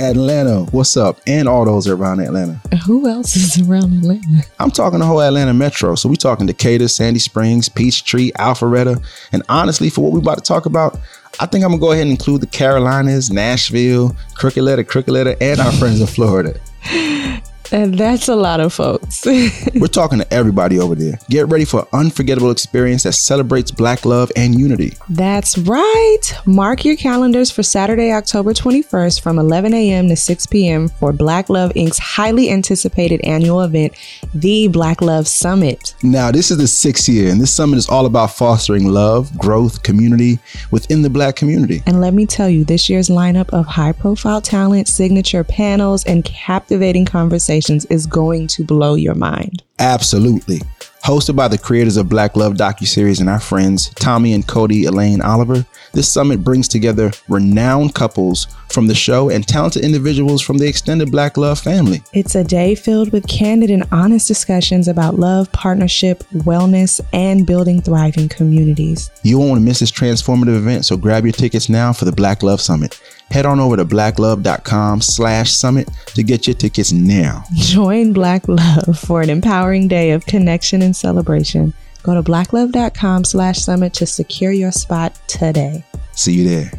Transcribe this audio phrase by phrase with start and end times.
[0.00, 1.20] Atlanta, what's up?
[1.26, 2.60] And all those around Atlanta.
[2.86, 4.44] Who else is around Atlanta?
[4.58, 5.94] I'm talking the whole Atlanta metro.
[5.94, 9.04] So we talking Decatur, Sandy Springs, Peachtree, Alpharetta.
[9.32, 10.98] And honestly, for what we about to talk about,
[11.38, 15.36] I think I'm gonna go ahead and include the Carolinas, Nashville, Crooked Letter, Crooked Letter,
[15.40, 16.58] and our friends in Florida.
[17.72, 19.24] And that's a lot of folks.
[19.74, 21.18] We're talking to everybody over there.
[21.28, 24.96] Get ready for an unforgettable experience that celebrates Black love and unity.
[25.08, 26.20] That's right.
[26.46, 30.08] Mark your calendars for Saturday, October 21st from 11 a.m.
[30.08, 30.88] to 6 p.m.
[30.88, 33.94] for Black Love Inc.'s highly anticipated annual event,
[34.34, 35.94] the Black Love Summit.
[36.02, 39.82] Now, this is the sixth year, and this summit is all about fostering love, growth,
[39.82, 40.38] community
[40.70, 41.82] within the Black community.
[41.86, 46.24] And let me tell you, this year's lineup of high profile talent, signature panels, and
[46.24, 49.62] captivating conversations is going to blow your mind.
[49.78, 50.60] Absolutely.
[51.04, 55.22] Hosted by the creators of Black Love docuseries and our friends Tommy and Codie Elaine
[55.22, 60.68] Oliver, this summit brings together renowned couples from the show and talented individuals from the
[60.68, 62.02] extended Black Love family.
[62.12, 67.80] It's a day filled with candid and honest discussions about love, partnership, wellness, and building
[67.80, 69.10] thriving communities.
[69.22, 72.12] You won't want to miss this transformative event, so grab your tickets now for the
[72.12, 73.00] Black Love Summit.
[73.30, 77.44] Head on over to blacklove.com slash summit to get your tickets now.
[77.54, 81.72] Join Black Love for an empowering day of connection and celebration.
[82.02, 85.84] Go to blacklove.com slash summit to secure your spot today.
[86.12, 86.70] See you there.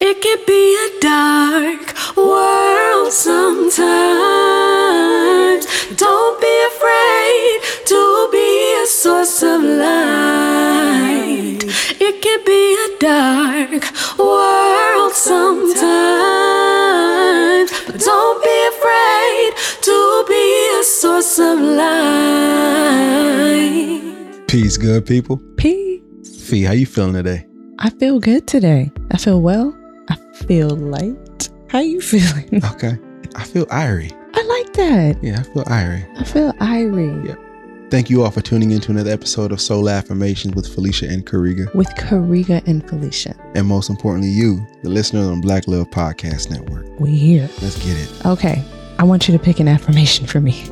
[0.00, 3.78] It can be a dark world sometimes.
[5.96, 8.47] Don't be afraid to be
[8.82, 11.58] a source of light.
[12.00, 13.82] It can be a dark
[14.18, 15.78] world sometimes.
[17.86, 21.98] But don't be afraid to be a source of light.
[24.46, 25.40] Peace, good people.
[25.56, 26.00] Peace.
[26.48, 27.46] Fee, how you feeling today?
[27.80, 28.92] I feel good today.
[29.10, 29.76] I feel well.
[30.08, 31.48] I feel light.
[31.68, 32.62] How you feeling?
[32.72, 32.96] Okay.
[33.34, 34.12] I feel irie.
[34.34, 35.18] I like that.
[35.22, 36.06] Yeah, I feel irie.
[36.18, 37.26] I feel irie.
[37.26, 37.47] Yeah.
[37.90, 41.24] Thank you all for tuning in to another episode of SOL Affirmations with Felicia and
[41.24, 41.74] Karega.
[41.74, 43.34] With Karega and Felicia.
[43.54, 46.86] And most importantly, you, the listener on Black Love Podcast Network.
[47.00, 47.48] We here.
[47.62, 48.26] Let's get it.
[48.26, 48.62] Okay.
[48.98, 50.68] I want you to pick an affirmation for me.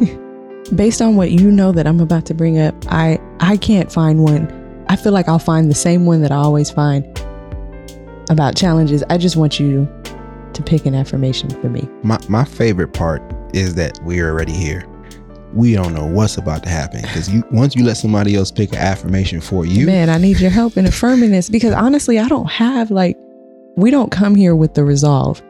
[0.74, 4.22] Based on what you know that I'm about to bring up, I I can't find
[4.22, 4.84] one.
[4.90, 7.02] I feel like I'll find the same one that I always find
[8.28, 9.02] about challenges.
[9.08, 9.88] I just want you
[10.52, 11.88] to pick an affirmation for me.
[12.02, 13.22] My my favorite part
[13.54, 14.84] is that we're already here.
[15.54, 18.72] We don't know what's about to happen because you once you let somebody else pick
[18.72, 22.28] an affirmation for you, Man, I need your help in affirming this because honestly, I
[22.28, 23.16] don't have like
[23.76, 25.42] we don't come here with the resolve,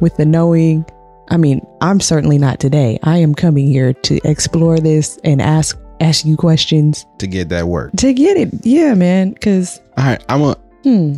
[0.00, 0.84] with the knowing.
[1.28, 2.98] I mean, I'm certainly not today.
[3.02, 7.68] I am coming here to explore this and ask ask you questions to get that
[7.68, 7.92] work.
[7.96, 8.52] to get it.
[8.64, 11.14] Yeah, man, cuz All right, I'm a hmm.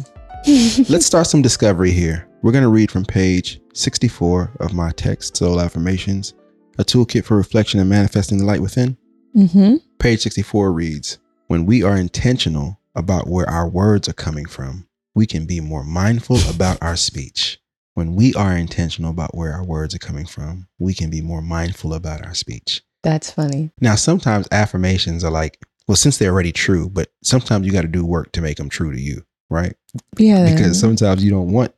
[0.89, 2.29] let's start some discovery here.
[2.43, 6.35] We're going to read from page 64 of my text, SOL Affirmations,
[6.79, 8.97] a toolkit for reflection and manifesting the light within.
[9.37, 9.81] Mhm.
[9.99, 11.19] Page 64 reads
[11.49, 15.83] When we are intentional about where our words are coming from, we can be more
[15.85, 17.59] mindful about our speech.
[17.95, 21.43] When we are intentional about where our words are coming from, we can be more
[21.43, 22.83] mindful about our speech.
[23.03, 23.71] That's funny.
[23.81, 25.59] Now, sometimes affirmations are like,
[25.89, 28.69] well, since they're already true, but sometimes you got to do work to make them
[28.69, 29.75] true to you, right?
[30.19, 30.53] Yeah.
[30.55, 31.73] because sometimes you don't want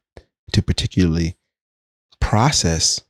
[0.53, 1.37] to particularly
[2.21, 3.01] process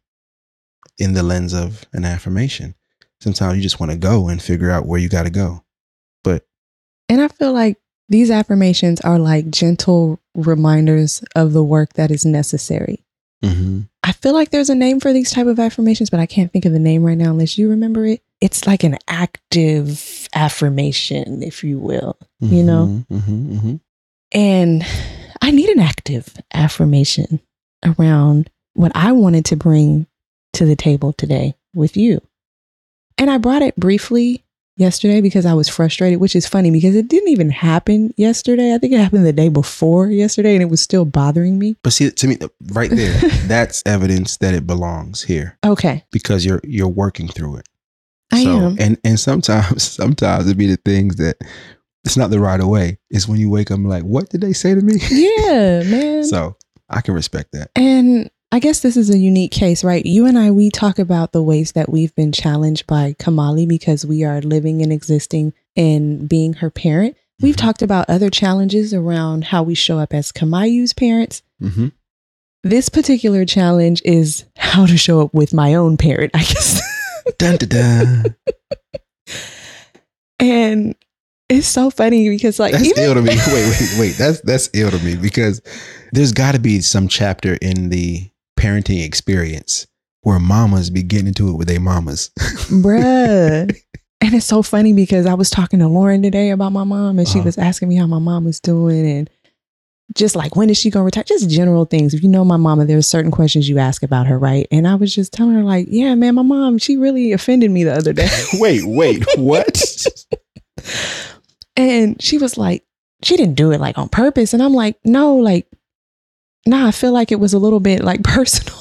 [1.01, 2.75] in the lens of an affirmation.
[3.21, 5.65] Sometimes you just want to go and figure out where you got to go.
[6.23, 6.47] But
[7.09, 7.79] and I feel like
[8.09, 13.05] these affirmations are like gentle reminders of the work that is necessary.
[13.43, 13.81] mm-hmm.
[14.03, 16.65] I feel like there's a name for these type of affirmations, but I can't think
[16.65, 18.23] of the name right now unless you remember it.
[18.41, 22.17] It's like an active affirmation, if you will.
[22.41, 23.05] You know?
[23.11, 23.77] mm-hmm, mm-hmm.
[24.33, 24.87] And
[25.43, 27.41] I need an active affirmation
[27.85, 30.07] around what I wanted to bring
[30.55, 32.21] to the table today with you.
[33.19, 34.45] And I brought it briefly
[34.77, 38.75] yesterday because I was frustrated, which is funny because it didn't even happen yesterday.
[38.75, 41.77] I think it happened the day before yesterday and it was still bothering me.
[41.83, 42.39] But see, to me,
[42.73, 46.05] right there, that's evidence that it belongs here Okay.
[46.13, 47.69] because you're you're working through it.
[48.33, 48.77] I so, am.
[48.79, 51.37] And and sometimes sometimes it be the things that
[52.05, 52.99] it's not the right away.
[53.11, 54.95] It's when you wake up and like, what did they say to me?
[55.11, 56.25] Yeah, man.
[56.25, 56.57] so
[56.89, 57.71] I can respect that.
[57.77, 60.05] And guess this is a unique case, right?
[60.07, 64.07] You and I, we talk about the ways that we've been challenged by Kamali because
[64.07, 67.17] we are living and existing and being her parent.
[67.41, 67.61] We've Mhm.
[67.61, 71.43] talked about other challenges around how we show up as Kamali's parents.
[71.63, 71.89] Mm-hmm.
[72.63, 76.81] This particular challenge is how to show up with my own parent, I guess.
[77.39, 78.37] Dun, dun, dun.
[80.39, 80.95] and
[81.49, 83.29] it's so funny because like That's even ill to me.
[83.37, 83.47] Wait,
[83.81, 84.15] wait, wait.
[84.19, 85.61] That's that's ill to me because
[86.13, 88.30] there's got to be some chapter in the
[88.61, 89.87] parenting experience
[90.23, 92.31] where mamas be getting into it with their mamas.
[92.39, 93.75] bruh.
[94.23, 97.27] And it's so funny because I was talking to Lauren today about my mom and
[97.27, 97.47] she Uh-huh.
[97.47, 99.31] was asking me how my mom was doing and
[100.17, 101.25] just like when is she gonna retire?
[101.25, 102.13] Just general things.
[102.13, 104.67] If you know my mama, there's certain questions you ask about her, right?
[104.71, 107.85] And I was just telling her, like, yeah, man, my mom, she really offended me
[107.85, 108.29] the other day.
[108.55, 109.81] wait, wait, what?
[111.77, 112.85] And she was like,
[113.23, 114.53] she didn't do it like on purpose.
[114.53, 115.67] And I'm like, no, like,
[116.67, 118.79] nah, I feel like it was a little bit like personal.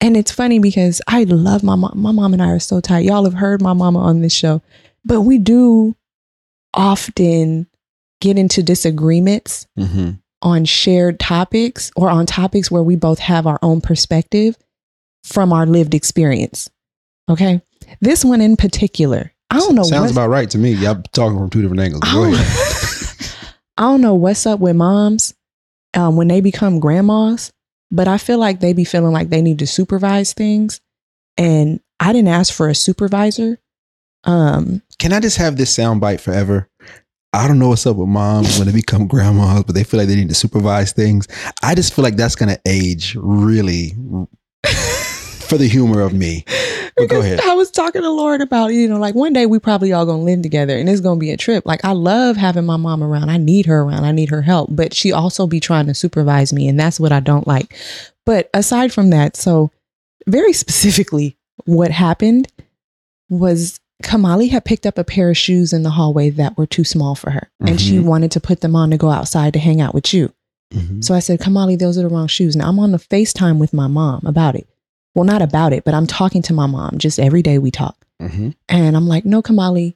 [0.00, 1.92] and it's funny because I love my mom.
[1.96, 3.04] My mom and I are so tight.
[3.04, 4.62] Y'all have heard my mama on this show,
[5.04, 5.96] but we do
[6.72, 7.66] often
[8.20, 10.12] get into disagreements hmm
[10.42, 14.56] on shared topics or on topics where we both have our own perspective
[15.24, 16.68] from our lived experience.
[17.30, 17.62] Okay.
[18.02, 20.72] This one in particular, I don't know Sounds about right to me.
[20.72, 22.02] Y'all talking from two different angles.
[22.04, 23.34] I Go don't, ahead.
[23.78, 25.34] I don't know what's up with moms
[25.94, 27.52] um, when they become grandmas,
[27.90, 30.80] but I feel like they be feeling like they need to supervise things.
[31.36, 33.58] And I didn't ask for a supervisor.
[34.24, 36.68] Um, Can I just have this sound bite forever?
[37.32, 40.08] I don't know what's up with moms when they become grandmas, but they feel like
[40.08, 41.26] they need to supervise things.
[41.62, 43.94] I just feel like that's going to age really
[45.44, 46.44] for the humor of me.
[46.96, 47.40] But go ahead.
[47.40, 50.22] I was talking to Lauren about, you know, like one day we probably all gonna
[50.22, 51.64] live together and it's gonna be a trip.
[51.66, 53.30] Like I love having my mom around.
[53.30, 54.04] I need her around.
[54.04, 54.68] I need her help.
[54.72, 57.76] But she also be trying to supervise me, and that's what I don't like.
[58.26, 59.70] But aside from that, so
[60.26, 61.36] very specifically,
[61.66, 62.48] what happened
[63.28, 66.84] was Kamali had picked up a pair of shoes in the hallway that were too
[66.84, 67.50] small for her.
[67.60, 68.04] And she Mhm.
[68.04, 70.32] wanted to put them on to go outside to hang out with you.
[70.74, 71.02] Mhm.
[71.02, 72.56] So I said, Kamali, those are the wrong shoes.
[72.56, 74.66] Now I'm on the FaceTime with my mom about it.
[75.14, 76.98] Well, not about it, but I'm talking to my mom.
[76.98, 78.04] Just every day we talk.
[78.20, 78.54] Mhm.
[78.68, 79.94] And I'm like, no, Kamali,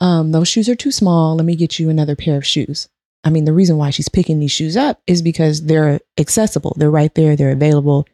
[0.00, 1.36] um, those shoes are too small.
[1.36, 2.88] Let me get you another pair of shoes.
[3.24, 6.74] I mean, the reason why she's picking these shoes up is because they're accessible.
[6.76, 7.34] They're right there.
[7.34, 8.06] They're available.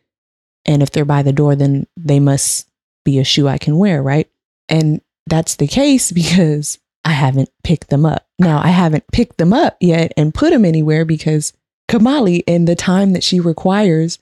[0.64, 2.68] And if they're by the door, then they must
[3.04, 4.28] be a shoe I can wear, right?
[4.68, 8.26] And that's the case because I haven't picked them up.
[8.38, 11.52] Now, I haven't picked them up yet and put them anywhere because
[11.90, 14.18] Kamali, in the time that she requires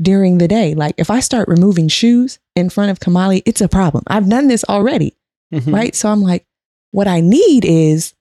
[0.00, 3.68] during the day, like if I start removing shoes in front of Kamali, it's a
[3.68, 4.04] problem.
[4.06, 5.16] I've done this already
[5.52, 5.72] Mhm.
[5.72, 5.94] right?
[5.94, 6.46] So I'm like,
[6.92, 8.14] what I need is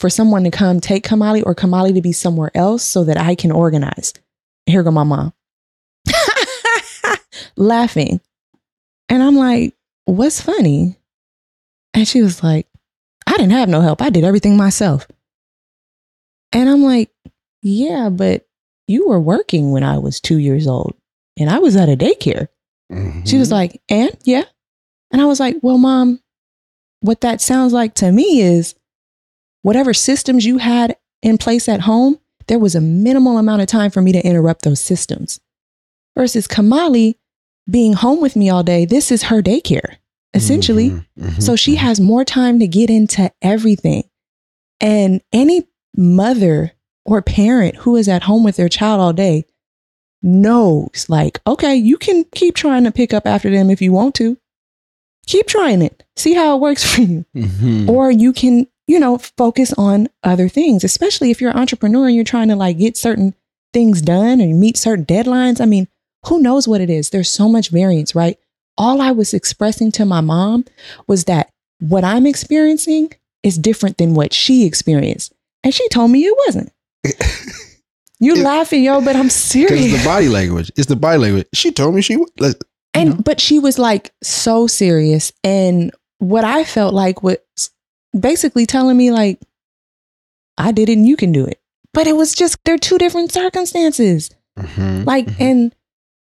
[0.00, 3.34] for someone to come take Kamali or Kamali to be somewhere else so that I
[3.34, 4.12] can organize.
[4.66, 5.32] Here go my mom.
[7.56, 8.20] Laughing.
[9.08, 9.74] And I'm like,
[10.06, 10.96] what's funny?
[11.92, 12.66] And she was like,
[13.26, 14.02] I didn't have no help.
[14.02, 15.06] I did everything myself.
[16.52, 17.10] And I'm like,
[17.62, 18.46] yeah, but
[18.88, 20.94] you were working when I was two years old
[21.38, 22.48] and I was at a daycare.
[23.24, 24.44] She was like, and yeah.
[25.10, 26.20] And I was like, well, mom,
[27.00, 28.74] what that sounds like to me is
[29.62, 33.90] whatever systems you had in place at home, there was a minimal amount of time
[33.90, 35.40] for me to interrupt those systems.
[36.16, 37.14] Versus Kamali
[37.68, 39.96] being home with me all day, this is her daycare,
[40.34, 40.90] essentially.
[40.90, 41.06] Mhm.
[41.18, 41.42] Mhm.
[41.42, 41.78] So she Mhm.
[41.78, 44.04] has more time to get into everything.
[44.80, 45.66] And any
[45.96, 46.72] mother
[47.06, 49.46] or parent who is at home with their child all day
[50.24, 54.14] knows, like, okay, you can keep trying to pick up after them if you want
[54.16, 54.36] to.
[55.26, 56.02] Keep trying it.
[56.16, 57.24] See how it works for you.
[57.36, 57.88] Mhm.
[57.88, 62.14] Or you can, you know, focus on other things, especially if you're an entrepreneur and
[62.16, 63.34] you're trying to like get certain
[63.72, 65.60] things done and meet certain deadlines.
[65.60, 65.88] I mean,
[66.26, 67.10] who knows what it is?
[67.10, 68.38] There's so much variance, right?
[68.78, 70.64] All I was expressing to my mom
[71.06, 75.32] was that what I'm experiencing is different than what she experienced.
[75.62, 76.72] And she told me it wasn't.
[78.20, 79.92] You It- laughing, yo, but I'm serious.
[79.92, 80.70] it's the body language.
[80.76, 81.46] It's the body language.
[81.52, 82.30] She told me she would.
[82.38, 82.56] Like,
[82.94, 83.16] And know?
[83.24, 85.32] but she was like so serious.
[85.42, 87.38] And what I felt like was
[88.18, 89.40] basically telling me, like,
[90.56, 91.60] I did it and you can do it.
[91.92, 94.30] But it was just they're two different circumstances.
[94.58, 95.40] mhm, Like, mhm.
[95.40, 95.74] and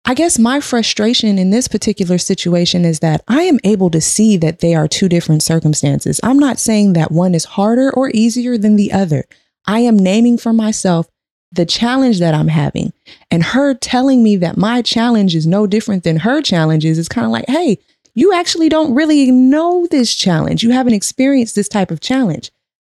[0.06, 4.38] I guess my frustration in this particular situation is that I am able to see
[4.38, 6.20] that they are two different circumstances.
[6.24, 9.26] I'm not saying that one is harder or easier than the other.
[9.68, 11.08] I am naming for myself
[11.56, 12.94] the challenge that I'm having.
[13.32, 17.26] And her telling me that my challenge is no different than her challenges is kind
[17.26, 17.80] of like, hey,
[18.14, 20.64] you actually don't really know this challenge.
[20.64, 22.52] You haven't experienced this type of challenge.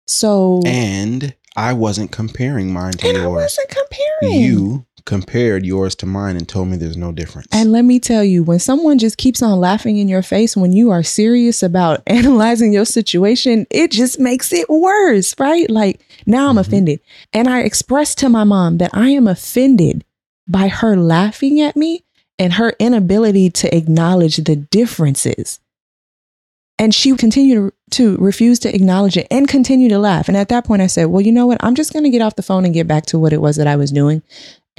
[0.08, 4.40] So, and I wasn't comparing mine to and I wasn't comparing.
[4.40, 7.48] You compared yours to mine and told me there's no difference.
[7.52, 10.72] And let me tell you, when someone just keeps on laughing in your face when
[10.72, 15.68] you are serious about analyzing your situation, it just makes it worse, right?
[15.68, 16.62] Like now I'm Mhm.
[16.62, 17.00] offended.
[17.34, 20.06] And I expressed to my mom that I am offended
[20.48, 22.04] by her laughing at me
[22.38, 25.60] and her inability to acknowledge the differences.
[26.78, 30.28] And she continued to to refuse to acknowledge it and continue to laugh.
[30.28, 31.58] And at that point, I said, well, you know what?
[31.64, 33.56] I'm just going to get off the phone and get back to what it was
[33.56, 34.22] that I was doing.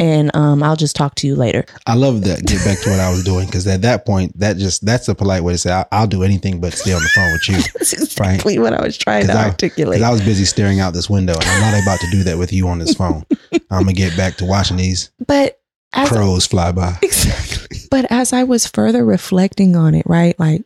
[0.00, 1.66] And um, I'll just talk to you later.
[1.86, 2.46] I love that.
[2.46, 5.14] Get back to what I was doing because at that point, that just that's a
[5.14, 7.56] polite way to say I'll, I'll do anything but stay on the phone with you.
[7.78, 9.98] That's exactly what I was trying to I- articulate.
[9.98, 12.38] Because I was busy staring out this window, and I'm not about to do that
[12.38, 13.26] with you on this phone.
[13.70, 15.60] I'm gonna get back to watching these but
[16.06, 16.96] crows fly by.
[17.02, 17.78] Exactly.
[17.90, 20.64] But as I was further reflecting on it, right, like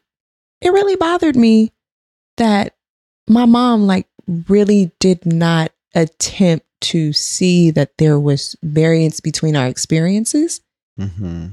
[0.61, 1.73] it really bothered me
[2.37, 2.77] that
[3.29, 4.07] my mom, like,
[4.49, 10.61] really did not attempt to see that there was variance between our experiences
[10.99, 11.49] hmm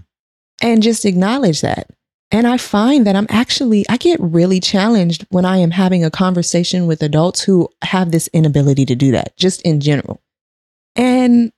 [0.62, 1.90] and just acknowledge that.
[2.32, 6.12] And I find that I'm actually, I get really challenged when I am having a
[6.12, 10.22] conversation with adults who have this inability to do that, just in general.
[10.96, 11.52] And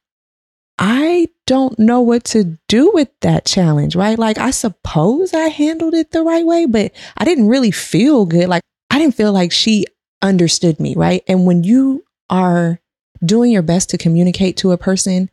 [0.79, 4.17] I don't know what to do with that challenge, right?
[4.17, 8.49] Like, I suppose I handled it the right way, but I didn't really feel good.
[8.49, 9.85] Like, I didn't feel like she
[10.23, 11.23] understood me, right?
[11.27, 12.79] And when you are
[13.23, 15.29] doing your best to communicate to a person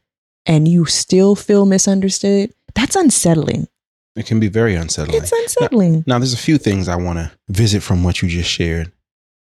[0.47, 3.69] and you still feel misunderstood, that's unsettling.
[4.17, 5.23] It can be very unsettling.
[5.23, 6.05] It's unsettling.
[6.07, 8.93] Now, there's a few things I want to visit from what you just shared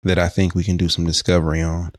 [0.04, 1.92] that I think we can do some discovery on.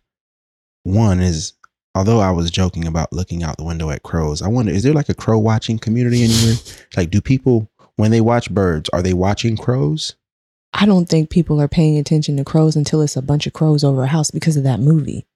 [0.82, 1.54] One is,
[1.94, 4.92] although I was joking about looking out the window at crows, I wonder is there
[4.92, 6.56] like a crow watching community anywhere?
[6.96, 10.16] Like, do people, when they watch birds, are they watching crows?
[10.72, 13.84] I don't think people are paying attention to crows until it's a bunch of crows
[13.84, 15.26] over a house because of that movie.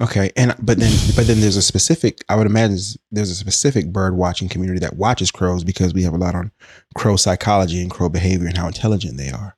[0.00, 2.78] Okay, and but then but then there's a specific I would imagine
[3.10, 6.52] there's a specific bird watching community that watches crows because we have a lot on
[6.94, 9.56] crow psychology and crow behavior and how intelligent they are,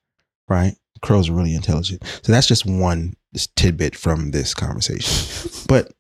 [0.49, 0.75] right?
[1.01, 2.03] Crows are really intelligent.
[2.23, 3.15] So that's just one
[3.57, 5.41] tidbit from this conversation.
[5.69, 5.93] But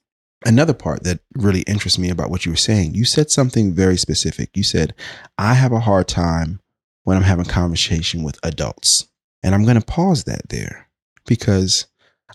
[0.44, 3.96] another part that really interests me about what you were saying, you said something very
[3.96, 4.50] specific.
[4.54, 4.92] You said,
[5.38, 6.60] "I have a hard time
[7.04, 9.08] when I'm having conversation with adults."
[9.42, 10.88] And I'm going to pause that there
[11.26, 11.86] because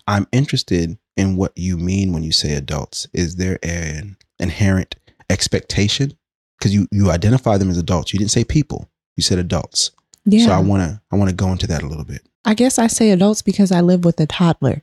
[0.06, 3.06] I'm interested in what you mean when you say adults.
[3.12, 4.94] Is there an inherent
[5.28, 6.16] expectation?
[6.58, 8.12] Because you you identify them as adults.
[8.12, 8.88] You didn't say people.
[9.16, 9.90] You said adults.
[10.24, 10.46] Yeah.
[10.46, 12.22] So I want to I want to go into that a little bit.
[12.44, 14.82] I guess I say adults because I live with a toddler,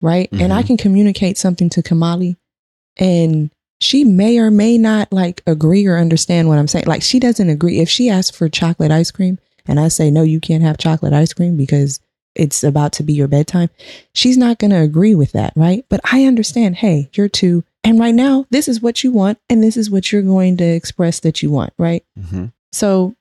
[0.00, 0.28] right?
[0.32, 0.66] And I Mhm.
[0.68, 2.36] can communicate something to Kamali
[2.96, 6.84] and she may or may not like agree or understand what I'm saying.
[6.86, 7.80] Like she doesn't agree.
[7.80, 11.12] If she asks for chocolate ice cream and I say, no, you can't have chocolate
[11.12, 12.00] ice cream because
[12.34, 13.70] it's about to be your bedtime,
[14.14, 15.84] she's not going to agree with that, right?
[15.88, 17.64] But I understand, hey, you're two.
[17.84, 19.38] And right now, this is what you want.
[19.50, 22.04] And this is what you're going to express that you want, right?
[22.18, 22.46] Mm-hmm.
[22.72, 23.14] So,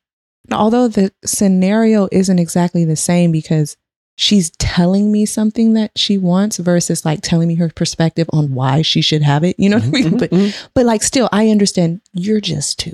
[0.51, 3.77] although the scenario isn't exactly the same because
[4.17, 8.81] she's telling me something that she wants versus like telling me her perspective on why
[8.81, 10.17] she should have it, you know what I mean?
[10.17, 12.93] But but like still I understand you're just two,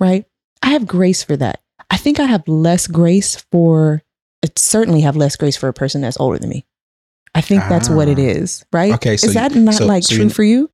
[0.00, 0.24] right?
[0.62, 1.60] I have grace for that.
[1.90, 4.02] I think I have less grace for
[4.56, 6.64] certainly have less grace for a person that's older than me.
[7.34, 8.64] I think that's what it Ah.
[8.72, 8.92] right?
[8.94, 10.70] Okay, so is that not so- like so true for you?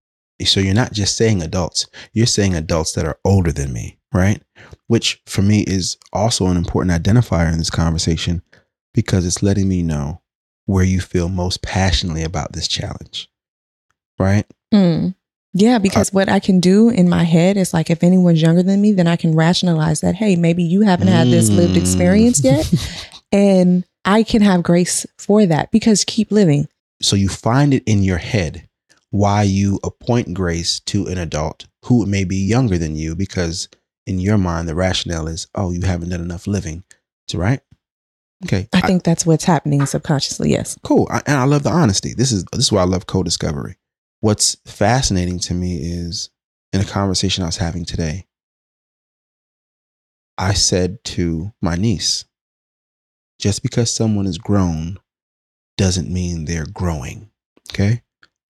[0.47, 4.43] so you're not just saying adults you're saying adults that are older than me right
[4.87, 8.41] which for me is also an important identifier in this conversation
[8.95, 10.23] because it's letting me know
[10.65, 13.31] where you feel most passionately about this challenge
[14.19, 15.15] right Mm.
[15.53, 18.81] Yeah, because what I can do in my head is like if anyone's younger than
[18.81, 21.79] me, then I can rationalize that, hey, maybe you haven't had this lived Mm.
[21.79, 22.73] experience yet.
[23.33, 26.67] And I can have grace for that because keep living.
[27.01, 28.69] so you find it in your head
[29.11, 33.69] why you appoint grace to an adult who may be younger than you because
[34.07, 36.83] in your mind the rationale is oh you haven't done enough living
[37.29, 37.61] so right
[38.45, 40.51] okay I think that's what's happening subconsciously.
[40.51, 40.77] Yes.
[40.83, 43.77] cool I, and i love the honesty this is this is why i love co-discovery
[44.21, 46.31] what's fascinating to me is
[46.73, 48.27] in a conversation i was having today
[50.39, 52.25] i said to my niece
[53.39, 54.99] just because someone is grown
[55.77, 57.31] doesn't mean they're growing
[57.73, 58.03] okay?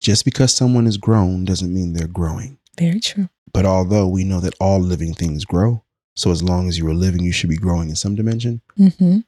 [0.01, 2.59] Just because someone is grown doesn't mean they're growing.
[2.79, 3.29] Very true.
[3.53, 5.83] but although we know that all living things grow
[6.15, 9.19] so as long as you are living you should be growing in some dimension hmm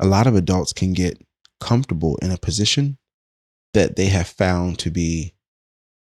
[0.00, 1.20] a lot of adults can get
[1.60, 2.98] comfortable in a position
[3.74, 5.32] that they have found to be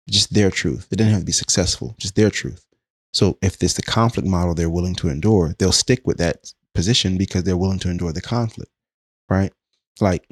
[0.09, 0.89] just their truth.
[0.91, 2.65] It doesn't have to be successful, just their truth.
[3.13, 7.19] So if there's the conflict model they're willing to endure, they'll stick with that position
[7.19, 8.71] because they're willing to endure the conflict,
[9.29, 9.53] right?
[10.01, 10.27] Like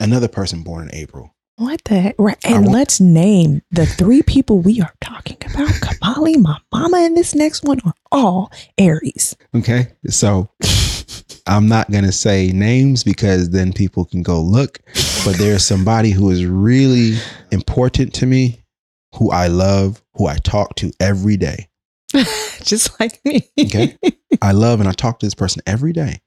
[0.00, 1.34] another person born in April.
[1.56, 2.14] What the heck?
[2.18, 2.38] Right.
[2.42, 5.68] And want- let's name the three people we are talking about.
[5.68, 9.36] Kamali, my mama, and this next one are all Aries.
[9.54, 9.88] Okay.
[10.08, 10.48] So
[11.46, 14.78] I'm not going to say names because then people can go look,
[15.24, 17.18] but there's somebody who is really
[17.50, 18.59] important to me,
[19.16, 21.68] who I love, who I talk to every day.
[22.62, 23.48] Just like me.
[23.58, 23.96] Okay.
[24.42, 26.20] I love and I talk to this person every day.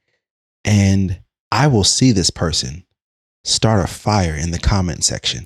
[0.65, 1.19] And
[1.51, 2.85] I will see this person
[3.43, 5.45] start a fire in the comment section.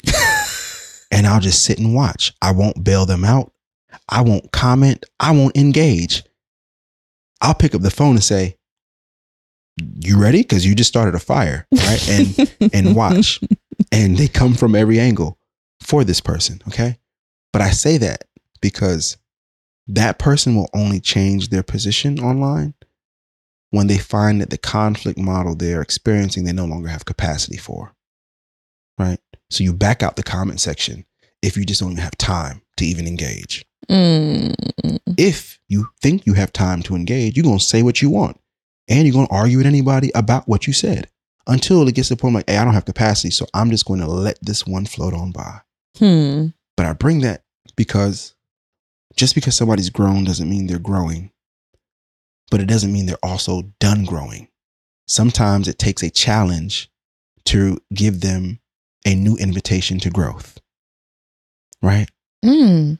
[1.12, 2.34] and I'll just sit and watch.
[2.42, 3.52] I won't bail them out.
[4.10, 5.06] I won't comment.
[5.20, 6.24] I won't engage.
[7.42, 8.58] I'll pick up the phone and say,
[9.78, 10.40] "You ready?
[10.40, 13.40] Because you just started a fire, right?" And and watch.
[13.92, 15.38] And they come from every angle
[15.82, 16.62] for this person.
[16.68, 16.98] Okay,
[17.54, 18.26] but I say that
[18.62, 19.18] because
[19.88, 22.74] that person will only change their position online
[23.72, 27.94] when they find that the conflict model they're experiencing they no longer have capacity for.
[28.98, 29.20] Right?
[29.50, 31.06] So you back out the comment section
[31.42, 33.66] if you just don't even have time to even engage.
[33.90, 35.00] Mm.
[35.18, 38.40] If you think you have time to engage, you're going to say what you want
[38.88, 41.10] and you're going to argue with anybody about what you said
[41.46, 43.32] until it gets to the point like, hey, I don't have capacity.
[43.32, 45.62] So I'm just going to let this one float on by.
[45.98, 46.48] Hmm.
[46.78, 47.44] But I bring that
[47.76, 48.36] because
[49.16, 51.32] just because somebody's grown doesn't mean they're growing,
[52.50, 54.48] but it doesn't mean they're also done growing.
[55.08, 56.90] Sometimes it takes a challenge
[57.46, 58.60] to give them
[59.06, 60.60] a new invitation to growth.
[61.82, 62.10] Right?
[62.46, 63.00] Mm.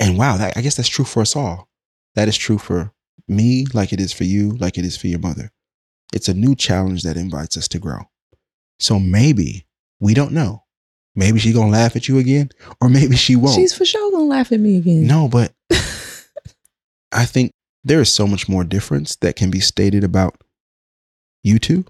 [0.00, 1.68] And wow, that, I guess that's true for us all.
[2.14, 2.92] That is true for
[3.28, 5.52] me, like it is for you, like it is for your mother.
[6.12, 8.00] It's a new challenge that invites us to grow.
[8.78, 9.66] So maybe
[10.00, 10.63] we don't know.
[11.16, 13.54] Maybe she's gonna laugh at you again, or maybe she won't.
[13.54, 15.06] She's for sure gonna laugh at me again.
[15.06, 15.52] No, but
[17.12, 17.52] I think
[17.84, 20.42] there is so much more difference that can be stated about
[21.42, 21.84] you two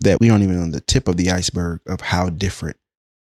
[0.00, 2.76] that we aren't even on the tip of the iceberg of how different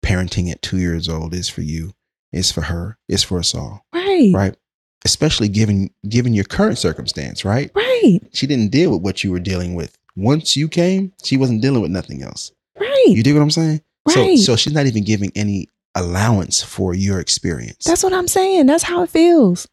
[0.04, 1.92] parenting at two years old is for you,
[2.32, 4.32] is for her, is for us all, Right.
[4.34, 4.56] right?
[5.04, 7.70] Especially given given your current circumstance, right?
[7.74, 8.20] Right.
[8.34, 9.96] She didn't deal with what you were dealing with.
[10.16, 12.52] Once you came, she wasn't dealing with nothing else.
[12.78, 13.04] Right.
[13.08, 13.80] You dig what I'm saying?
[14.06, 14.36] Right.
[14.38, 17.84] So so she's not even giving any allowance for your experience.
[17.84, 18.66] That's what I'm saying.
[18.66, 19.66] That's how it feels.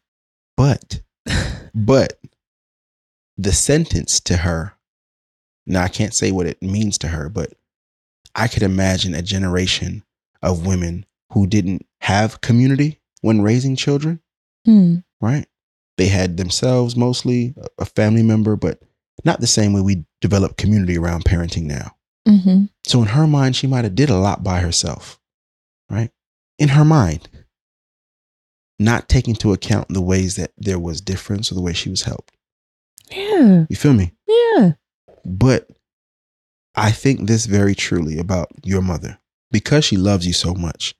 [0.56, 1.00] But,
[1.74, 2.18] but
[3.36, 4.74] the sentence to her,
[5.66, 7.52] now I can't say what it means to her, but
[8.34, 10.02] I could imagine a generation
[10.42, 14.20] of women who didn't have community when raising children,
[14.64, 14.96] Hmm.
[15.20, 15.46] right?
[15.98, 18.80] They had themselves mostly, a- a family member, but
[19.24, 21.94] not the same way we develop community around parenting now.
[22.28, 22.64] Mm-hmm.
[22.86, 25.18] So in her mind, she might have did a lot by herself,
[25.90, 26.10] right?
[26.58, 27.28] In her mind,
[28.78, 32.02] not taking into account the ways that there was difference or the way she was
[32.02, 32.36] helped.
[33.10, 33.64] Yeah.
[33.68, 34.12] You feel me?
[34.26, 34.72] Yeah.
[35.24, 35.68] But
[36.74, 39.18] I think this very truly about your mother
[39.50, 40.94] because she loves you so much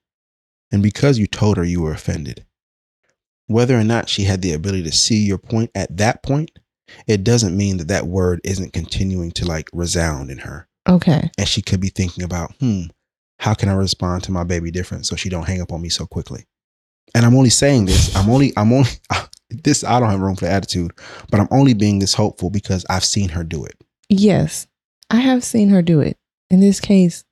[0.73, 2.45] and because you told her you were offended.
[3.47, 6.51] Whether or not she had the ability to see your point at that point,
[7.07, 10.69] it doesn't mean that that word isn't continuing to like resound in her.
[10.87, 11.31] Okay.
[11.39, 12.83] and she could be thinking about, hmm,
[13.39, 15.89] how can I respond to my baby different so she don't hang up on me
[15.89, 16.45] so quickly?
[17.15, 18.15] And I'm only saying this.
[18.17, 18.91] I'm only, I'm only,
[19.51, 20.93] this, I don't have room for attitude,
[21.31, 23.75] but I'm only being this hopeful because I've seen her do it.
[24.09, 24.67] Yes.
[25.11, 26.17] I have seen her do it.
[26.51, 27.25] In this case,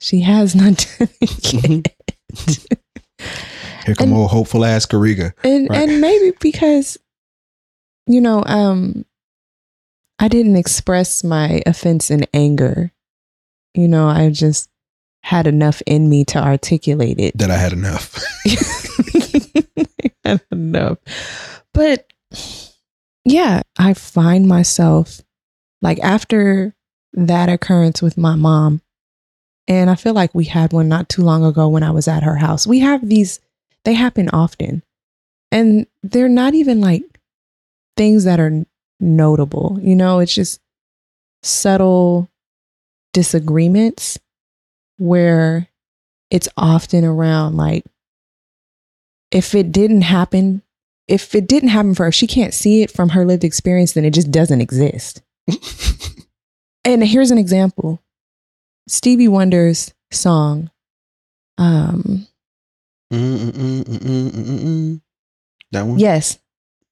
[0.00, 2.76] she has not done it yet.
[3.86, 5.32] Here come And- old hopeful ass Karega.
[5.44, 5.88] and Right.
[5.88, 6.98] and maybe because
[8.06, 9.04] you know um
[10.20, 12.92] i didn't express my offense in anger.
[13.74, 14.68] You know i just
[15.22, 17.36] had enough in me to articulate it.
[17.36, 18.22] That I had enough.
[20.24, 20.98] had enough.
[21.74, 22.06] But
[23.26, 25.20] yeah i find myself
[25.82, 26.74] like after
[27.12, 28.80] that occurrence with my mom
[29.68, 32.22] and i feel like we had one not too long ago when i was at
[32.22, 32.66] her house.
[32.66, 33.40] We have these
[33.84, 34.82] they happen often.
[35.52, 37.02] And they're not even like
[37.96, 38.64] things that are
[39.00, 40.60] notable you know it's just
[41.42, 42.28] subtle
[43.12, 44.18] disagreements
[44.98, 45.68] where
[46.30, 47.84] it's often around like
[49.30, 50.62] if it didn't happen
[51.08, 53.92] if it didn't happen for her if she can't see it from her lived experience
[53.92, 55.22] then it just doesn't exist
[56.84, 58.02] and here's an example
[58.88, 60.70] stevie wonder's song
[61.58, 62.26] um
[63.12, 65.00] Mm, mm, mm, mm, mm, mm, mm.
[65.72, 65.98] That one?
[65.98, 66.38] yes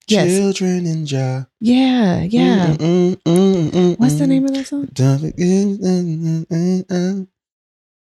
[0.08, 1.48] yes Children in Jah.
[1.60, 4.28] yeah yeah Mm, mm, mm, mm, what's the mm.
[4.28, 7.28] name of that song mm, mm, mm,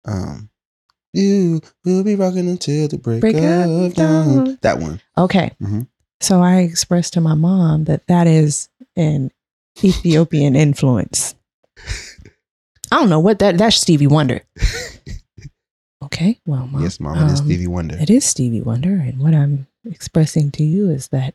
[0.05, 0.51] Um,
[1.13, 4.45] you will be rocking until the break, Break of dawn.
[4.45, 4.59] dawn.
[4.63, 5.01] That one.
[5.19, 5.89] okay Mhm.
[6.21, 9.31] so i expressed to my mom that that is an
[9.83, 11.35] ethiopian influence
[12.93, 14.41] i don't know what that that's stevie wonder
[16.03, 17.17] okay well mom, yes, Mom.
[17.17, 17.97] It is um, Stevie Wonder.
[17.99, 18.91] It is Stevie Wonder.
[18.95, 21.35] And what I'm expressing to you is that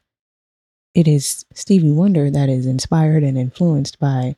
[0.94, 4.36] it is Stevie Wonder that is inspired and influenced by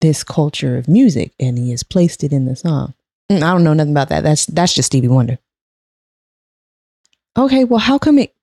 [0.00, 1.32] this culture of music.
[1.38, 2.94] And he has placed it in the song.
[3.30, 4.22] Mm, I don't know nothing about that.
[4.22, 5.38] That's that's just Stevie Wonder.
[7.36, 8.34] Okay, well, how come it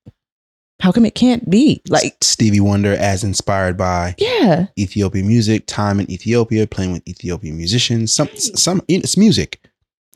[0.81, 1.81] how come it can't be?
[1.87, 7.55] Like, Stevie Wonder, as inspired by yeah, Ethiopian music, time in Ethiopia, playing with Ethiopian
[7.55, 8.13] musicians.
[8.13, 9.61] Some, some, it's music.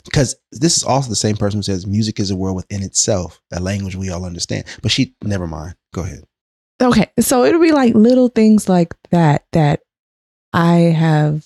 [0.07, 3.41] because this is also the same person who says music is a world within itself,
[3.51, 4.65] a language we all understand.
[4.81, 5.75] But she, never mind.
[5.93, 6.23] Go ahead.
[6.81, 7.11] Okay.
[7.19, 9.81] So it'll be like little things like that that
[10.53, 11.45] I have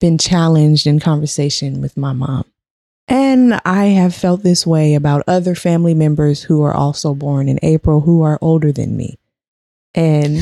[0.00, 2.44] been challenged in conversation with my mom.
[3.08, 7.58] And I have felt this way about other family members who are also born in
[7.62, 9.18] April who are older than me.
[9.94, 10.38] And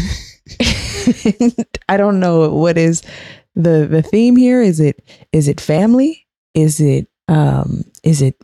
[1.89, 3.03] I don't know what is
[3.55, 4.63] the the theme here.
[4.63, 6.27] Is it is it family?
[6.55, 8.37] Is it um is it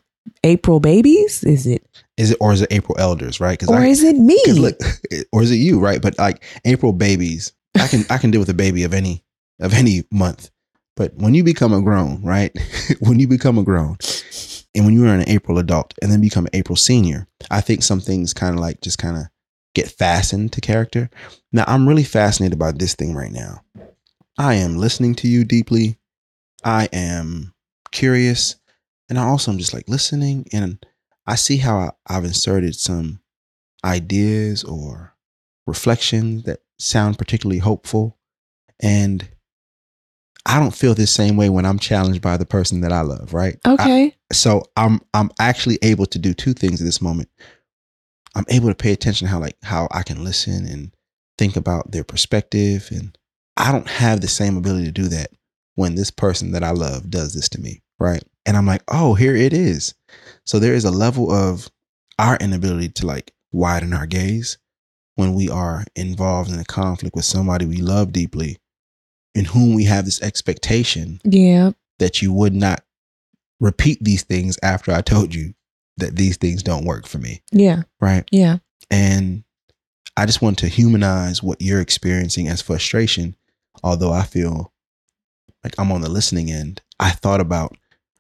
[0.45, 1.45] April babies?
[1.45, 1.86] Is it
[2.17, 3.59] Is it or is it April elders, right?
[3.59, 4.41] Because or is it me?
[4.49, 4.77] Look,
[5.33, 6.01] or is it you, right?
[6.01, 9.23] But like April babies, I can I can deal with a baby of any
[9.61, 10.51] of any month.
[10.97, 12.57] But when you become a grown, right?
[13.01, 13.99] when you become a grown,
[14.75, 17.83] and when you are an April adult, and then become an April senior, I think
[17.83, 19.25] some things kind of like just kind of
[19.75, 21.11] get fastened to character.
[21.53, 23.63] Now I'm really fascinated by this thing right now.
[24.39, 25.99] I am listening to you deeply.
[26.65, 27.53] I am
[27.93, 28.57] curious,
[29.11, 30.85] and I also am just like listening, and
[31.27, 33.21] I see how I, I've inserted some
[33.85, 35.15] ideas or
[35.67, 38.17] reflections that sound particularly hopeful.
[38.81, 39.29] And
[40.45, 43.35] I don't feel this same way when I'm challenged by the person that I love,
[43.35, 43.59] right?
[43.65, 44.17] I- okay.
[44.33, 47.29] so I'm I'm actually able to do two things at this moment.
[48.35, 50.93] I'm able to pay attention to how like how I can listen and
[51.39, 53.17] think about their perspective and
[53.57, 55.31] I don't have the same ability to do that
[55.75, 58.23] when this person that I love does this to me, right?
[58.45, 59.95] And I'm like, "Oh, here it is."
[60.47, 61.71] So there is a level of
[62.19, 64.59] our inability to like widen our gaze
[65.17, 68.59] when we are involved in a conflict with somebody we love deeply
[69.35, 71.73] in whom we have this expectation yeah.
[71.99, 72.83] that you would not
[73.61, 75.55] repeat these things after I told you
[75.99, 77.83] that these things don't work for me, Yeah.
[78.01, 78.25] right?
[78.31, 78.59] Yeah.
[78.91, 79.45] And
[80.17, 83.35] I just want to humanize what you're experiencing as frustration,
[83.83, 84.73] although I feel
[85.65, 86.83] like I'm on the listening end.
[87.01, 87.77] I thought about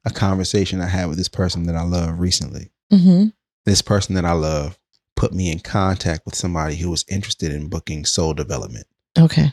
[0.06, 2.70] a conversation I had with this person that I love recently.
[2.92, 3.28] Mm-hmm.
[3.66, 4.78] This person that I love
[5.16, 8.86] put me in contact with somebody who was interested in booking SOL Development.
[9.18, 9.52] Okay.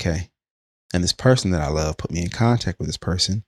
[0.00, 0.30] Okay.
[0.94, 3.44] And this person that I love put me in contact with this person.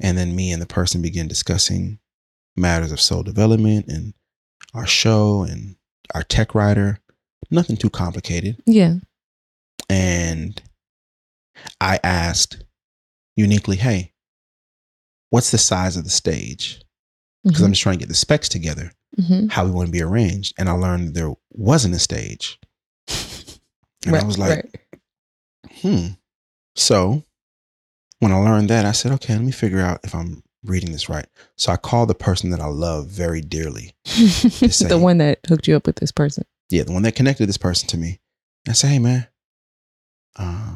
[0.00, 2.00] And then me and the person began discussing
[2.56, 4.12] matters of SOL Development and
[4.74, 5.76] our show and
[6.14, 6.98] our tech writer.
[7.50, 8.60] Nothing too complicated.
[8.66, 8.96] Yeah.
[9.88, 10.60] And
[11.80, 12.64] I asked
[13.36, 14.12] uniquely, hey,
[15.30, 16.80] what's the size of the stage?
[17.44, 19.46] Because I'm just trying to get the specs together, Mm-hmm.
[19.48, 20.54] how we want to be arranged.
[20.58, 22.58] And I learned there wasn't a stage.
[24.04, 24.86] And I was like,
[25.80, 26.08] hmm.
[26.74, 27.22] So
[28.18, 31.08] when I learned that, I said, okay, let me figure out if I'm reading this
[31.08, 31.26] right.
[31.56, 33.94] So I called the person that I love very dearly.
[34.04, 36.44] say- the one that hooked you up with this person.
[36.68, 38.20] Yeah, the one that connected this person to me.
[38.68, 39.26] I said, hey man,
[40.36, 40.75] uh,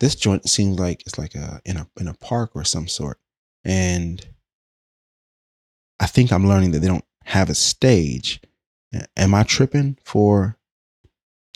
[0.00, 3.18] this joint seems like it's like a in a in a park or some sort.
[3.64, 4.24] And
[6.00, 8.40] I think I'm learning that they don't have a stage.
[9.16, 10.56] Am I tripping for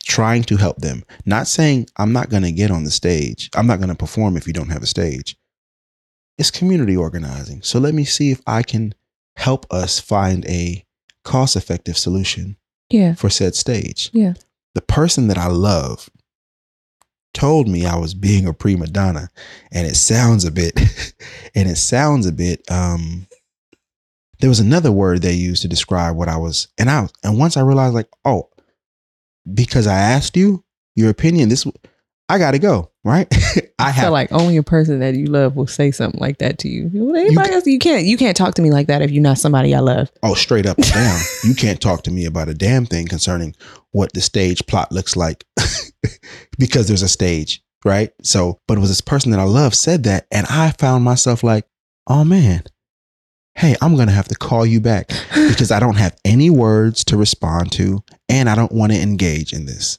[0.05, 1.05] trying to help them?
[1.25, 3.49] Not saying I'm not going to get on the stage.
[3.55, 5.37] I'm not going to perform if you don't have a stage.
[6.39, 7.63] It's community organizing.
[7.63, 8.95] So let me see if I can
[9.37, 10.85] help us find a
[11.25, 12.57] cost effective solution
[12.91, 13.15] Yeah.
[13.15, 14.11] for said stage.
[14.13, 14.35] Yeah.
[14.75, 16.11] The person that I love
[17.35, 19.29] told me I was being a prima donna
[19.73, 20.79] and it sounds a bit
[21.55, 23.27] and it sounds a bit um
[24.41, 27.57] there was another word they used to describe what I was and I and once
[27.57, 28.51] I realized like oh
[29.53, 30.65] because I asked you
[30.95, 31.67] your opinion this
[32.29, 33.27] I got to go right
[33.79, 36.39] I I have feel like only a person that you love will say something like
[36.39, 36.89] that to you.
[36.95, 38.05] Well, Anybody ca- else, you can't.
[38.07, 40.11] You can't talk to me like that if you're not somebody I love.
[40.23, 41.21] Oh, straight up down.
[41.45, 43.57] you can't talk to me about a damn thing concerning
[43.91, 45.45] what the stage plot looks like
[46.59, 48.13] because there's a stage, right?
[48.23, 51.43] So, but it was this person that I love said that, and I found myself
[51.43, 51.67] like,
[52.07, 52.65] oh man,
[53.55, 57.17] hey, I'm gonna have to call you back because I don't have any words to
[57.17, 59.99] respond to, and I don't want to engage in this.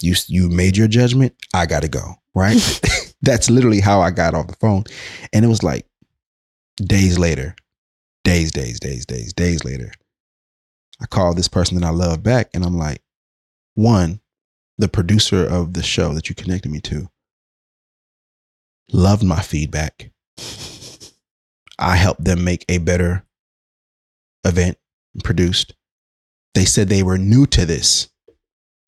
[0.00, 1.34] You you made your judgment.
[1.54, 2.16] I gotta go.
[2.34, 2.80] Right.
[3.22, 4.84] That's literally how I got off the phone,
[5.32, 5.86] and it was like
[6.76, 7.54] days later,
[8.24, 9.92] days, days, days, days, days later.
[11.00, 13.02] I called this person that I love back, and I'm like,
[13.74, 14.20] one,
[14.78, 17.08] the producer of the show that you connected me to
[18.92, 20.10] loved my feedback.
[21.78, 23.24] I helped them make a better
[24.44, 24.78] event
[25.24, 25.74] produced.
[26.54, 28.08] They said they were new to this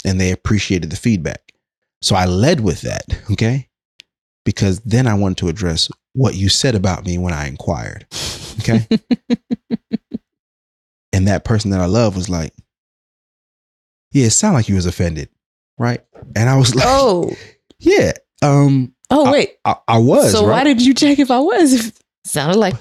[0.04, 1.52] and they appreciated the feedback.
[2.02, 3.68] So I led with that, okay?
[4.44, 8.06] Because then I wanted to address what you said about me when I inquired,
[8.60, 8.86] okay?
[11.12, 12.52] and that person that I love was like,
[14.12, 15.30] "Yeah, it sounded like you was offended,
[15.78, 16.00] right?"
[16.36, 17.32] And I was like, oh,
[17.78, 19.56] "Yeah, um, oh, wait.
[19.64, 20.58] I, I was." so right?
[20.58, 21.72] why did you check if I was?
[21.72, 21.92] If,
[22.26, 22.74] Sounded like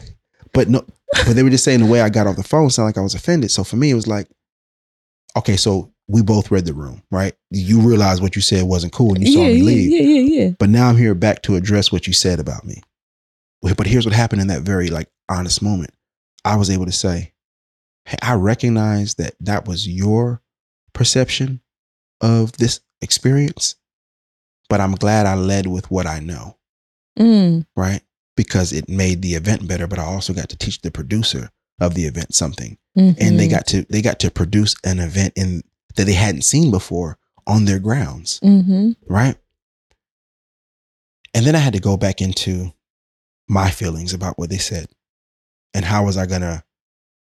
[0.53, 0.85] But no,
[1.25, 3.01] but they were just saying the way I got off the phone sounded like I
[3.01, 3.51] was offended.
[3.51, 4.27] So for me, it was like,
[5.35, 7.33] okay, so we both read the room, right?
[7.49, 9.91] You realize what you said wasn't cool and you saw me yeah, leave.
[9.91, 10.49] yeah, yeah, yeah.
[10.57, 12.81] But now I'm here back to address what you said about me.
[13.61, 15.91] But here's what happened in that very like honest moment.
[16.45, 17.33] I was able to say,
[18.05, 20.41] hey, I recognize that that was your
[20.93, 21.61] perception
[22.21, 23.75] of this experience,
[24.69, 26.57] but I'm glad I led with what I know,
[27.19, 28.01] Mm, right?
[28.35, 31.49] Because it made the event better, but I also got to teach the producer
[31.79, 32.77] of the event something.
[32.95, 35.63] And they mhm, got to they got to produce an event in
[35.95, 38.39] that they hadn't seen before on their grounds.
[38.43, 39.35] mhm, right?
[41.33, 42.71] And then I had to go back into
[43.47, 44.87] my feelings about what they said
[45.73, 46.63] and how was I going to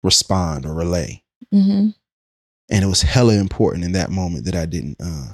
[0.03, 1.23] respond or relay.
[1.53, 1.95] mhm.
[2.73, 5.33] And it was hella important in that moment that I didn't uh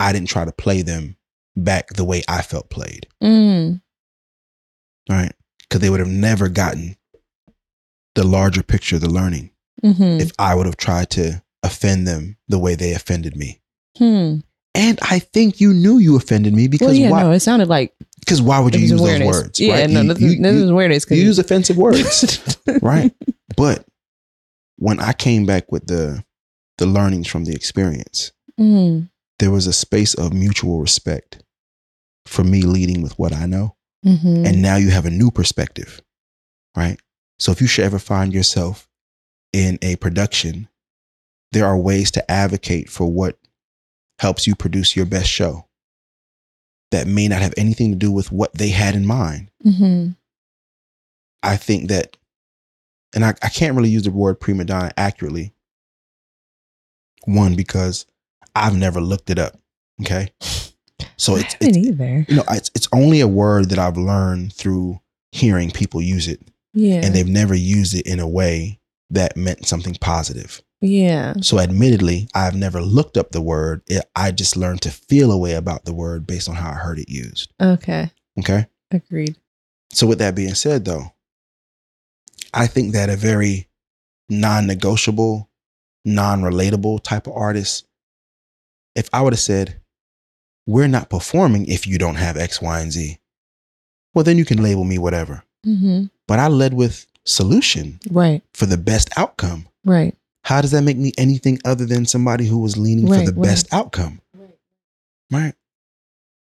[0.00, 1.16] I didn't try to play them
[1.56, 3.80] back the way I felt played, Mm,
[5.10, 5.32] right?
[5.70, 6.96] Cuz they would have never gotten
[8.14, 9.50] the larger picture of the learning
[9.84, 13.60] mhm, if I would have tried to offend them the way they offended me.
[13.96, 14.38] hmm.
[14.74, 17.22] And I think you knew you offended me because Well, yeah, why?
[17.22, 19.58] no, it sounded like Because why would you use those words?
[19.58, 19.90] Yeah, right?
[19.90, 21.06] no, You- this, you- is, this you- is awareness.
[21.10, 23.12] you use offensive words, right?
[23.56, 23.84] But
[24.78, 26.24] when I came back with the
[26.78, 31.42] the learnings from the experience, Mm, there was a space of mutual respect
[32.26, 36.00] for me leading with what I know, mhm, and now you have a new perspective,
[36.76, 36.98] right?
[37.38, 38.88] So if you should ever find yourself
[39.52, 40.68] in a production,
[41.52, 43.38] there are ways to advocate for what
[44.18, 45.66] helps you produce your best show.
[46.90, 49.50] That may not have anything to do with what they had in mind.
[49.64, 50.16] mhm,
[51.42, 52.16] I think that,
[53.14, 55.52] and I, I can't really use the word prima donna accurately.
[57.24, 58.06] One, because
[58.54, 59.58] I've never looked it up.
[60.00, 60.28] Okay.
[61.16, 62.26] So I it's, haven't it's either.
[62.28, 65.00] you know, it's, it's only a word that I've learned through
[65.32, 66.40] hearing people use it,
[66.74, 68.78] Yeah, and they've never used it in a way
[69.10, 70.62] that meant something positive.
[70.80, 73.82] yeah, So, admittedly, I've never looked up the word.
[73.88, 76.74] It, I just learned to feel a way about the word based on how I
[76.74, 77.52] heard it used.
[77.60, 78.66] okay, Okay.
[78.90, 79.36] agreed.
[79.92, 81.12] So, with that being said, though,
[82.58, 83.68] I think that a very
[84.28, 85.48] non negotiable,
[86.04, 87.86] non relatable type of artist,
[88.94, 89.80] if I would have said,
[90.66, 93.18] we're not performing if you don't have X, Y, and Z,
[94.14, 95.42] well, then you can label me whatever.
[95.64, 99.68] hmm But I led with solution Right, for the best outcome.
[99.84, 103.32] right, How does that make me anything other than somebody who was leaning for the
[103.32, 103.42] right.
[103.42, 104.20] best outcome?
[105.30, 105.54] Right.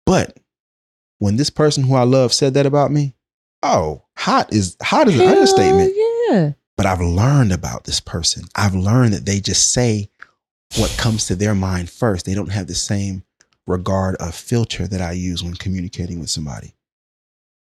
[0.07, 0.39] But
[1.19, 3.15] when this person who I love said that about me,
[3.63, 5.93] oh, hot is hot is an understatement.
[5.97, 8.45] Yeah, But I've learned about this person.
[8.55, 10.11] I've learned that they just say
[10.77, 12.27] what comes to their mind first.
[12.27, 13.25] They don't have the same
[13.67, 16.75] regard of filter that I use when communicating with somebody.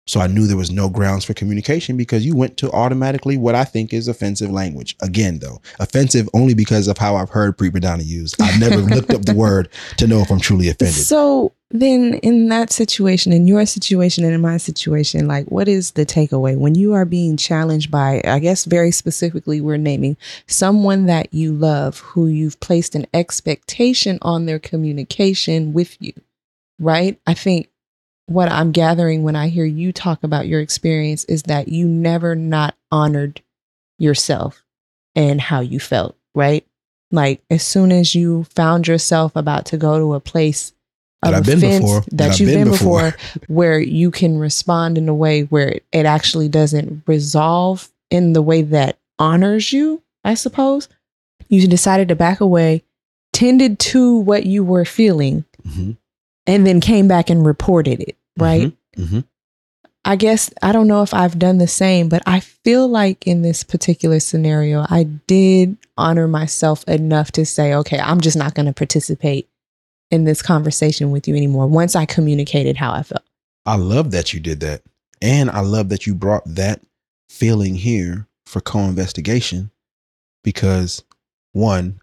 [0.06, 3.54] So I knew there was no grounds for communication because you went to automatically what
[3.54, 4.96] I think is offensive language.
[5.00, 8.40] Again, though, offensive only because of how I've heard prima donna used.
[8.42, 10.94] I've never looked up the word to know if I'm truly offended.
[10.94, 15.92] So then, in that situation, in your situation and in my situation, like, what is
[15.92, 20.16] the takeaway when you are being challenged by, I guess, very specifically, we're naming
[20.48, 26.12] someone that you love who you've placed an expectation on their communication with you,
[26.78, 27.18] right?
[27.26, 27.68] I think
[28.26, 32.34] what I'm gathering when I hear you talk about your experience is that you never
[32.34, 33.42] not honored
[33.98, 34.64] yourself
[35.14, 36.66] and how you felt, right?
[37.10, 40.72] Like, as soon as you found yourself about to go to a place
[41.22, 42.00] That I've been before.
[42.02, 43.12] that, That you've been been, before.
[43.12, 48.32] before, where you can respond in a way where it, it actually doesn't resolve in
[48.32, 50.88] the way that honors you, I suppose.
[51.48, 52.82] You decided to back away,
[53.34, 55.96] tended to what you were feeling, Mhm,
[56.46, 58.72] and then came back and reported it, right?
[58.96, 59.24] mhm.
[60.04, 63.42] I guess I don't know if I've done the same, but I feel like in
[63.42, 68.66] this particular scenario, I did honor myself enough to say, okay, I'm just not going
[68.66, 69.48] to participate
[70.10, 73.22] in this conversation with you anymore once I communicated how I felt.
[73.64, 74.82] I love that you did that.
[75.20, 76.80] And I love that you brought that
[77.28, 79.70] feeling here for co investigation
[80.42, 81.04] because,
[81.52, 82.00] one,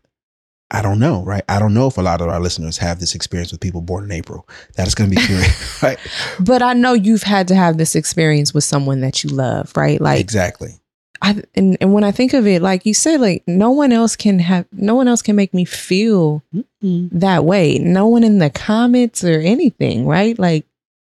[0.72, 1.44] I don't know, right?
[1.50, 4.04] I don't know if a lot of our listeners have this experience with people born
[4.04, 4.48] in April.
[4.76, 5.98] That is going to be curious, right?
[6.40, 10.00] But I know you've had to have this experience with someone that you love, right?
[10.00, 10.74] Like, exactly.
[11.22, 14.16] I, and, and when I think of it, like you said, like no one else
[14.16, 16.44] can have, no one else can make me feel
[16.82, 17.78] that way.
[17.80, 20.38] No one in the comments or anything, right?
[20.40, 20.66] Like,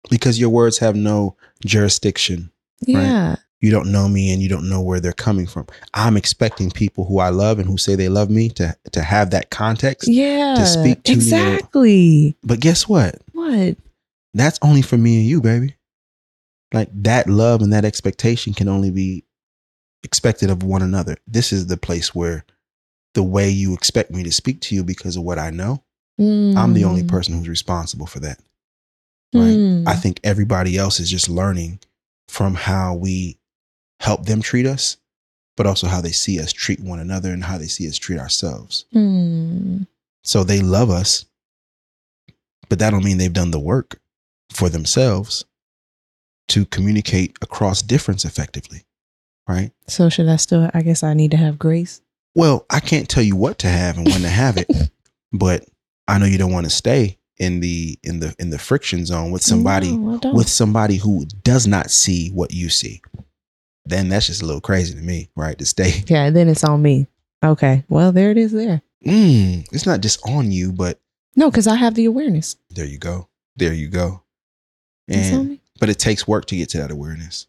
[0.08, 1.36] Because your words have no
[1.66, 2.50] jurisdiction.
[2.80, 3.36] yeah.
[3.60, 5.66] You don't know me and you don't know where they're coming from.
[5.92, 9.30] I'm expecting people who I love and who say they love me to, to have
[9.30, 10.08] that context.
[10.08, 10.54] Yeah.
[10.56, 12.36] To speak to me exactly.
[12.42, 13.16] But guess what?
[13.32, 13.76] What?
[14.32, 15.74] That's only for me and you, baby.
[16.72, 19.24] Like that love and that expectation can only be
[20.04, 21.16] expected of one another.
[21.26, 22.44] This is the place where
[23.14, 25.82] the way you expect me to speak to you because of what I know,
[26.18, 27.08] I'm the only Mm.
[27.08, 28.38] person who's responsible for that.
[29.34, 29.56] Right.
[29.56, 29.88] Mm.
[29.88, 31.80] I think everybody else is just learning
[32.28, 33.36] from how we
[34.00, 34.96] help them treat us,
[35.56, 38.18] but also how they see us treat one another and how they see us treat
[38.18, 38.86] ourselves.
[38.94, 39.86] Mm.
[40.24, 41.26] So they love us,
[42.68, 44.00] but that don't mean they've done the work
[44.50, 45.44] for themselves
[46.48, 48.84] to communicate across difference effectively.
[49.46, 49.72] Right.
[49.86, 50.70] So should I still?
[50.72, 52.00] I guess I need to have grace.
[52.34, 54.68] Well, I can't tell you what to have and when to have it,
[55.32, 55.64] but
[56.06, 59.30] I know you don't want to stay in the in the in the friction zone
[59.30, 63.02] with somebody No, with somebody who does not see what you see.
[63.90, 65.58] Then that's just a little crazy to me, right?
[65.58, 67.06] To stay, yeah, then it's on me.
[67.44, 67.84] Okay.
[67.88, 68.52] Well, there it is.
[68.52, 68.80] There.
[69.04, 71.00] mm, it's not just on you, but
[71.36, 72.56] No, because I have the awareness.
[72.70, 74.22] there you go, there you go.
[75.08, 75.60] It's on And me.
[75.80, 77.46] but it takes work to get to that awareness.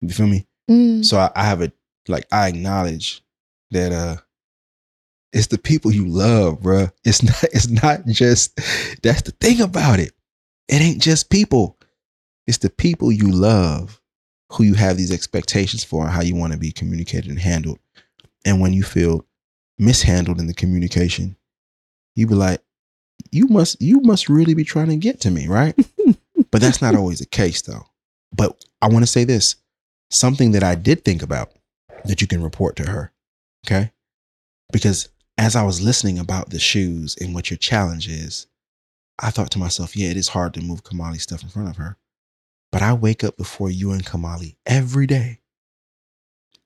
[0.00, 0.46] You feel me?
[0.70, 1.04] Mm.
[1.04, 1.70] So I, I have a
[2.08, 3.22] like I acknowledge
[3.70, 4.16] that uh
[5.32, 6.90] it's the people you love, bruh.
[7.04, 8.56] It's not it's not just
[9.02, 10.12] that's the thing about it.
[10.68, 11.78] It ain't just people.
[12.46, 14.00] It's the people you love
[14.54, 17.78] who you have these expectations for and how you want to be communicated and handled.
[18.44, 19.26] And when you feel
[19.78, 21.36] mishandled in the communication,
[22.14, 22.60] you be like,
[23.30, 25.74] you must you must really be trying to get to me, right?
[26.50, 27.86] but that's not always the case though.
[28.34, 29.56] But I want to say this
[30.10, 31.52] something that I did think about
[32.04, 33.12] that you can report to her.
[33.66, 33.90] Okay.
[34.72, 38.46] Because as I was listening about the shoes and what your challenge is,
[39.18, 41.76] I thought to myself, yeah, it is hard to move Kamali stuff in front of
[41.76, 41.96] her.
[42.72, 45.40] But I wake up before you and Kamali every day.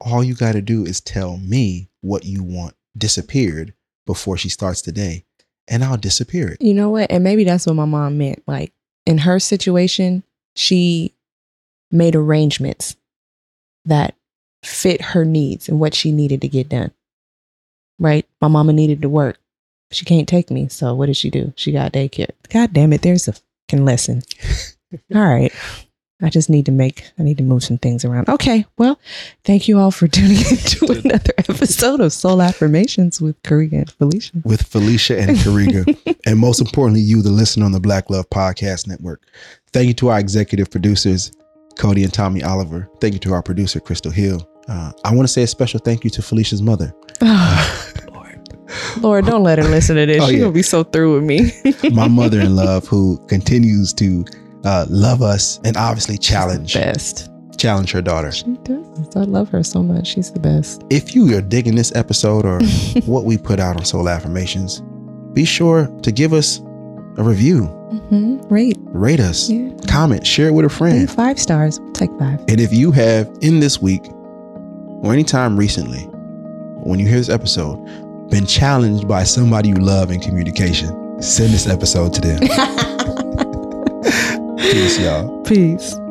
[0.01, 3.75] All you got to do is tell me what you want disappeared
[4.07, 5.25] before she starts the day,
[5.67, 6.63] and I'll disappear it.
[6.63, 7.11] You know what?
[7.11, 8.43] And maybe that's what my mom meant.
[8.47, 8.73] Like
[9.07, 10.23] in her situation,
[10.55, 11.15] she
[11.91, 12.97] made arrangements
[13.85, 14.15] that
[14.63, 16.93] fit her needs and what she needed to get done.
[17.99, 18.27] Right?
[18.41, 19.39] My mama needed to work.
[19.91, 20.69] She can't take me.
[20.69, 21.53] So what did she do?
[21.57, 22.31] She got daycare.
[22.51, 23.03] God damn it.
[23.03, 24.23] There's a fucking lesson.
[25.15, 25.53] all right.
[26.21, 28.29] I just need to make, I need to move some things around.
[28.29, 28.67] Okay.
[28.77, 28.99] Well,
[29.45, 34.33] thank you all for tuning into another episode of SOL Affirmations with Karega and Felicia.
[34.45, 38.89] with Felicia and Karega, and most importantly, you, the listener on the Black Love Podcast
[38.89, 39.23] Network.
[39.73, 41.31] Thank you to our executive producers,
[41.77, 42.91] Codie and Tommy Oliver.
[43.01, 44.49] Thank you to our producer, Crystal Hill.
[44.69, 46.93] Uh, I want to say a special thank you to Felicia's mother.
[47.21, 48.51] Oh, Lord.
[49.01, 50.21] Lord, don't let her listen to this.
[50.23, 50.41] Oh, She's yeah.
[50.41, 51.53] gonna be so through with me.
[51.93, 54.25] my mother in love, who continues to
[54.65, 57.31] uh, love us and obviously challenge best.
[57.59, 58.31] challenge her daughter.
[58.33, 59.17] She does.
[59.17, 60.07] I love her so much.
[60.09, 60.83] She's the best.
[60.91, 62.61] If you are digging this episode or
[63.07, 64.81] what we put out on SOL Affirmations,
[65.33, 66.59] be sure to give us
[67.17, 68.77] a review, hmm Rate.
[68.81, 69.71] rate us, Yeah.
[69.89, 70.99] comment, share it with a friend.
[71.01, 71.81] Leave five stars.
[71.95, 72.39] Take five.
[72.49, 76.03] And if you have in this week or anytime recently,
[76.85, 77.77] when you hear this episode,
[78.31, 82.41] been challenged by somebody you love in communication, send this episode to them.
[84.59, 85.43] Peace, y'all.
[85.43, 86.08] Peace.